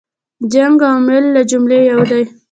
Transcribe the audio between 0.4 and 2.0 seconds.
جنګ عواملو له جملې یو